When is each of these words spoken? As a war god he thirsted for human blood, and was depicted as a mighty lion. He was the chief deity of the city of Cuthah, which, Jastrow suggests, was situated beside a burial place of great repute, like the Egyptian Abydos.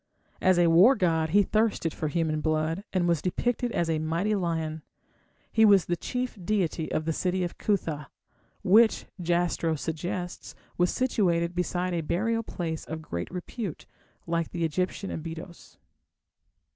As 0.41 0.57
a 0.57 0.65
war 0.65 0.95
god 0.95 1.29
he 1.29 1.43
thirsted 1.43 1.93
for 1.93 2.07
human 2.07 2.41
blood, 2.41 2.83
and 2.91 3.07
was 3.07 3.21
depicted 3.21 3.71
as 3.71 3.87
a 3.87 3.99
mighty 3.99 4.33
lion. 4.33 4.81
He 5.51 5.63
was 5.63 5.85
the 5.85 5.95
chief 5.95 6.39
deity 6.43 6.91
of 6.91 7.05
the 7.05 7.13
city 7.13 7.43
of 7.43 7.59
Cuthah, 7.59 8.07
which, 8.63 9.05
Jastrow 9.21 9.75
suggests, 9.75 10.55
was 10.75 10.89
situated 10.91 11.53
beside 11.53 11.93
a 11.93 12.01
burial 12.01 12.41
place 12.41 12.83
of 12.85 13.03
great 13.03 13.29
repute, 13.29 13.85
like 14.25 14.49
the 14.49 14.65
Egyptian 14.65 15.11
Abydos. 15.11 15.77